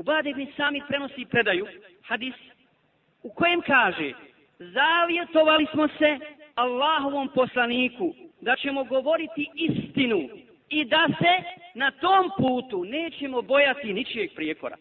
Ubade 0.00 0.30
ibn 0.30 0.46
Samit 0.56 0.84
prenosi 0.88 1.24
predaju, 1.24 1.66
hadis, 2.02 2.34
u 3.22 3.30
kojem 3.30 3.60
kaže, 3.60 4.12
zavjetovali 4.58 5.66
smo 5.72 5.88
se 5.88 6.18
Allahovom 6.54 7.28
poslaniku 7.34 8.14
da 8.40 8.56
ćemo 8.56 8.84
govoriti 8.84 9.50
istinu 9.54 10.28
i 10.68 10.84
da 10.84 11.06
se 11.18 11.42
na 11.74 11.90
tom 11.90 12.30
putu 12.38 12.84
nećemo 12.84 13.42
bojati 13.42 13.92
ničijeg 13.92 14.30
prijekora. 14.34 14.76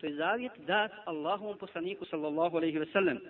To 0.00 0.06
je 0.06 0.14
zavjet 0.14 0.52
dat 0.58 0.92
Allahovom 1.04 1.58
poslaniku 1.58 2.04
sallallahu 2.04 2.56
alaihi 2.56 2.78
ve 2.78 2.86
sellem. 2.86 3.20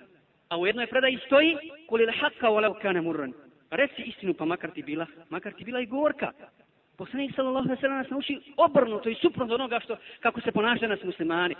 A 0.48 0.58
u 0.58 0.66
jednoj 0.66 0.86
predaji 0.86 1.18
stoji 1.26 1.56
kulil 1.88 2.10
haqqa 2.10 2.48
walau 2.48 2.80
kana 2.82 3.02
murran. 3.02 3.32
Reci 3.70 4.02
istinu 4.02 4.34
pa 4.34 4.44
makar 4.44 4.70
ti 4.70 4.82
bila, 4.82 5.06
makar 5.30 5.52
ti 5.52 5.64
bila 5.64 5.80
i 5.80 5.86
gorka. 5.86 6.32
Poslanik 6.96 7.34
sallallahu 7.34 7.64
alejhi 7.64 7.76
ve 7.76 7.80
sellem 7.80 7.98
nas 7.98 8.10
nauči 8.10 8.40
obrnuto 8.56 9.08
i 9.08 9.14
suprotno 9.14 9.54
onoga 9.54 9.80
što 9.80 9.96
kako 10.20 10.40
se 10.40 10.52
ponašaju 10.52 10.88
nas 10.88 11.02
muslimani. 11.04 11.54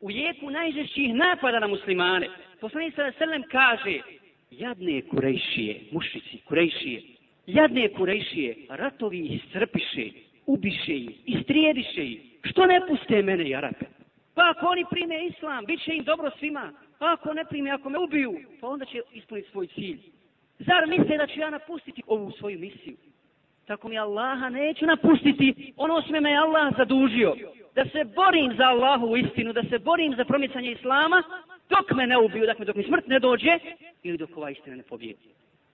U 0.00 0.10
jeku 0.10 0.50
najžešćih 0.50 1.14
napada 1.14 1.60
na 1.60 1.66
muslimane. 1.66 2.28
Poslanik 2.60 2.94
sallallahu 2.94 3.16
alejhi 3.16 3.20
ve 3.20 3.26
sellem 3.26 3.42
kaže 3.50 4.18
jadne 4.50 5.02
kurejšije, 5.02 5.80
mušici, 5.92 6.38
kurejšije, 6.44 7.02
jadne 7.46 7.88
kurejšije, 7.88 8.56
ratovi 8.68 9.18
ih 9.18 9.42
strpiše, 9.50 10.10
ubiše 10.46 10.96
ih, 10.96 11.10
istrijediše 11.26 12.04
ih. 12.06 12.20
Što 12.44 12.66
ne 12.66 12.80
puste 12.88 13.22
mene, 13.22 13.48
Jarape? 13.48 13.86
Pa 14.34 14.50
ako 14.50 14.66
oni 14.66 14.84
prime 14.90 15.26
islam, 15.26 15.64
bit 15.64 15.84
će 15.84 15.94
im 15.94 16.04
dobro 16.04 16.30
svima. 16.38 16.72
A 16.98 17.12
ako 17.12 17.34
ne 17.34 17.44
prime, 17.44 17.70
ako 17.70 17.90
me 17.90 17.98
ubiju, 17.98 18.40
pa 18.60 18.68
onda 18.68 18.84
će 18.84 19.00
ispuniti 19.12 19.50
svoj 19.50 19.66
cilj. 19.66 19.98
Zar 20.58 20.86
misle 20.86 21.16
da 21.16 21.26
ću 21.26 21.40
ja 21.40 21.50
napustiti 21.50 22.02
ovu 22.06 22.30
svoju 22.30 22.58
misiju? 22.58 22.96
Tako 23.68 23.88
mi 23.88 23.98
Allaha 23.98 24.48
neću 24.48 24.86
napustiti 24.86 25.72
ono 25.76 25.94
osme 25.94 26.20
me 26.20 26.36
Allah 26.36 26.76
zadužio. 26.76 27.34
Da 27.74 27.84
se 27.84 28.04
borim 28.04 28.54
za 28.56 28.64
Allahu 28.64 29.06
u 29.06 29.16
istinu, 29.16 29.52
da 29.52 29.62
se 29.62 29.78
borim 29.78 30.14
za 30.16 30.24
promicanje 30.24 30.72
Islama, 30.72 31.22
dok 31.70 31.96
me 31.96 32.06
ne 32.06 32.18
ubiju, 32.18 32.46
dakle 32.46 32.64
dok 32.64 32.76
mi 32.76 32.82
smrt 32.82 33.06
ne 33.06 33.18
dođe, 33.18 33.58
ili 34.02 34.18
dok 34.18 34.36
ova 34.36 34.50
istina 34.50 34.76
ne 34.76 34.82
pobjedi. 34.82 35.28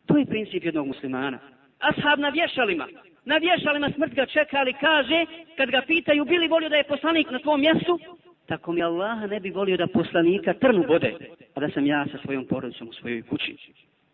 To 0.06 0.16
je 0.16 0.26
princip 0.26 0.64
jednog 0.64 0.86
muslimana. 0.86 1.38
Ashab 1.78 2.18
na 2.18 2.28
vješalima, 2.28 2.86
na 3.24 3.36
vješalima 3.36 3.90
smrt 3.96 4.14
ga 4.14 4.26
čeka, 4.26 4.56
ali 4.56 4.72
kaže, 4.72 5.26
kad 5.56 5.70
ga 5.70 5.82
pitaju, 5.86 6.24
bili 6.24 6.48
volio 6.48 6.68
da 6.68 6.76
je 6.76 6.84
poslanik 6.84 7.30
na 7.30 7.38
tvom 7.38 7.60
mjestu, 7.60 7.98
tako 8.46 8.72
mi 8.72 8.82
Allah 8.82 9.30
ne 9.30 9.40
bi 9.40 9.50
volio 9.50 9.76
da 9.76 9.86
poslanika 9.86 10.54
trnu 10.54 10.84
bode, 10.88 11.14
a 11.54 11.60
da 11.60 11.70
sam 11.70 11.86
ja 11.86 12.06
sa 12.12 12.18
svojom 12.24 12.46
porodicom 12.46 12.88
u 12.88 12.92
svojoj 12.92 13.22
kući. 13.22 13.56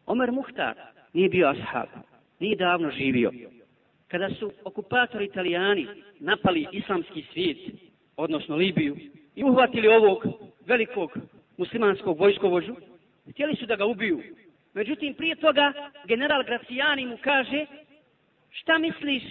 Omer 0.07 0.33
Muhtar 0.33 0.75
nije 1.13 1.29
bio 1.29 1.49
ashab, 1.49 1.89
nije 2.41 2.57
davno 2.57 2.91
živio. 2.91 3.31
Kada 4.11 4.31
su 4.31 4.53
okupatori 4.65 5.25
italijani 5.25 5.87
napali 6.21 6.67
islamski 6.73 7.25
svijet, 7.33 7.59
odnosno 8.17 8.57
Libiju, 8.57 8.97
i 9.35 9.45
uhvatili 9.45 9.89
ovog 9.89 10.27
velikog 10.67 11.19
muslimanskog 11.57 12.19
vojskovođu, 12.19 12.75
htjeli 13.31 13.57
su 13.57 13.67
da 13.67 13.77
ga 13.77 13.85
ubiju. 13.85 14.23
Međutim, 14.75 15.15
prije 15.15 15.37
toga 15.37 15.73
general 16.05 16.43
Gracijani 16.45 17.07
mu 17.07 17.19
kaže, 17.21 17.67
šta 18.51 18.79
misliš, 18.79 19.23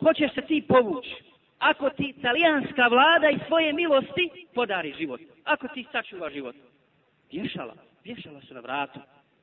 hoćeš 0.00 0.34
se 0.34 0.40
ti 0.40 0.64
povući? 0.68 1.14
ako 1.64 1.90
ti 1.90 2.14
italijanska 2.18 2.88
vlada 2.88 3.30
i 3.30 3.38
svoje 3.48 3.72
milosti 3.72 4.30
podari 4.54 4.94
život. 4.98 5.20
Ako 5.44 5.68
ti 5.68 5.86
sačuva 5.92 6.30
život. 6.30 6.56
Vješala, 7.32 7.74
vješala 8.04 8.40
su 8.40 8.54
na 8.54 8.60
vratu. 8.60 9.00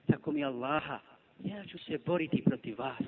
Tako 0.08 0.32
mi 0.32 0.46
Allaha, 0.46 1.00
ja 1.44 1.66
ću 1.66 1.78
se 1.78 2.00
boriti 2.06 2.44
protiv 2.44 2.80
vas. 2.80 3.02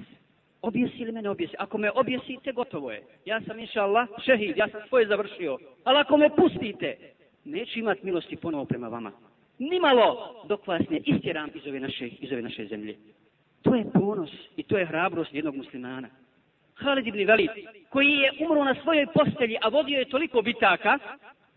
Objesi 0.64 0.98
ili 0.98 1.12
me 1.12 1.22
ne 1.22 1.30
objesi? 1.30 1.56
Ako 1.60 1.78
me 1.78 1.92
objesite, 1.92 2.52
gotovo 2.52 2.92
je. 2.92 3.04
Ja 3.26 3.42
sam 3.42 3.60
inša 3.60 3.84
Allah 3.84 4.08
šehid, 4.26 4.58
ja 4.58 4.68
sam 4.68 4.82
svoje 4.88 5.08
završio. 5.08 5.58
Ali 5.84 6.00
ako 6.00 6.18
me 6.18 6.30
pustite, 6.36 6.98
neću 7.46 7.80
imat 7.80 8.04
milosti 8.04 8.36
ponovo 8.36 8.66
prema 8.66 8.88
vama. 8.88 9.12
Nimalo 9.60 10.36
dok 10.48 10.68
vas 10.68 10.82
ne 10.90 11.00
istjeram 11.06 11.50
iz 11.56 11.68
ove 11.68 11.80
naše, 11.80 12.08
iz 12.08 12.32
ove 12.32 12.42
naše 12.42 12.66
zemlje. 12.66 12.96
To 13.62 13.76
je 13.76 13.86
ponos 13.94 14.30
i 14.58 14.64
to 14.64 14.78
je 14.78 14.86
hrabrost 14.86 15.34
jednog 15.34 15.56
muslimana. 15.56 16.08
Halid 16.76 17.08
ibn 17.08 17.28
Velid, 17.28 17.50
koji 17.90 18.10
je 18.10 18.32
umro 18.40 18.64
na 18.64 18.76
svojoj 18.84 19.08
postelji, 19.14 19.58
a 19.62 19.68
vodio 19.68 20.00
je 20.00 20.10
toliko 20.10 20.42
bitaka, 20.42 21.00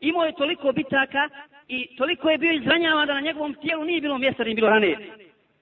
imao 0.01 0.25
je 0.25 0.33
toliko 0.33 0.73
bitaka 0.73 1.29
i 1.69 1.97
toliko 1.97 2.31
je 2.31 2.39
bio 2.39 2.53
izranjavan 2.53 3.07
da 3.07 3.15
na 3.15 3.21
njegovom 3.21 3.55
tijelu 3.55 3.85
nije 3.85 4.01
bilo 4.01 4.19
mjesta, 4.19 4.45
nije 4.45 4.55
bilo 4.55 4.69
rane. 4.69 4.97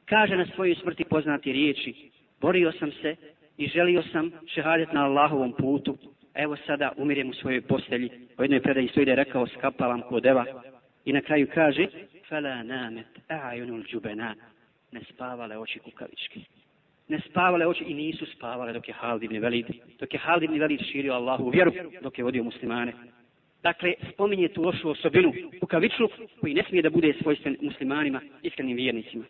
Kaže 0.05 0.37
na 0.37 0.47
svojoj 0.55 0.75
smrti 0.75 1.05
poznati 1.05 1.53
riječi, 1.53 2.11
borio 2.41 2.73
sam 2.73 2.93
se 2.93 3.17
i 3.57 3.69
želio 3.69 4.03
sam 4.13 4.31
šehadet 4.47 4.93
na 4.93 5.05
Allahovom 5.05 5.53
putu. 5.53 5.97
Evo 6.35 6.57
sada 6.67 6.93
umirem 6.97 7.31
u 7.31 7.35
svojoj 7.35 7.61
postelji. 7.61 8.11
U 8.39 8.43
jednoj 8.43 8.63
predaji 8.63 8.89
stoji 8.89 9.07
da 9.07 9.13
je 9.13 9.17
rekao 9.17 9.47
skapavam 9.47 10.03
kod 10.09 10.27
Eva 10.27 10.45
I 11.05 11.13
na 11.13 11.21
kraju 11.21 11.47
kaže, 11.55 11.87
fela 12.29 12.63
namet 12.63 13.07
a'yunul 13.29 13.85
džubena, 13.91 14.35
ne 14.93 15.01
spavale 15.05 15.59
oči 15.59 15.79
kukavički 15.79 16.45
ne 17.09 17.21
spavale 17.29 17.67
oči 17.67 17.85
i 17.85 17.95
nisu 17.95 18.27
spavale 18.27 18.73
dok 18.73 18.89
je 18.89 18.95
Halid 18.95 19.23
ibn 19.23 19.39
Velid, 19.39 19.67
dok 20.01 20.15
je 20.15 20.19
Halid 20.19 20.43
ibn 20.43 20.61
Velid 20.61 20.81
širio 20.81 21.15
Allahu 21.15 21.51
vjeru, 21.51 21.73
dok 22.03 22.19
je 22.19 22.25
vodio 22.25 22.45
muslimane. 22.45 22.93
Dakle, 23.63 23.95
spominje 24.13 24.49
tu 24.49 24.63
lošu 24.63 24.91
osobinu, 24.91 25.33
kukavičluk, 25.61 26.11
koji 26.41 26.55
ne 26.55 26.65
smije 26.69 26.83
da 26.83 26.91
bude 26.91 27.15
svojstven 27.23 27.57
muslimanima, 27.61 28.21
iskrenim 28.43 28.77
vjernicima. 28.77 29.25